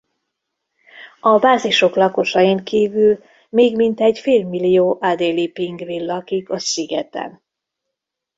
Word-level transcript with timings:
A 1.21 1.39
bázisok 1.39 1.95
lakosain 1.95 2.63
kívül 2.63 3.23
még 3.49 3.75
mintegy 3.75 4.19
félmillió 4.19 4.97
Adélie-pingvin 5.01 6.05
lakik 6.05 6.49
a 6.49 6.59
szigeten. 6.59 7.43